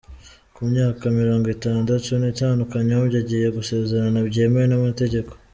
Ku 0.55 0.61
myaka 0.71 1.03
mirongitandatu 1.17 2.09
nitanu 2.21 2.61
Kanyombya 2.71 3.17
agiye 3.23 3.47
gusezerana 3.57 4.17
byemewe 4.29 4.67
n’amategeko 4.69 5.31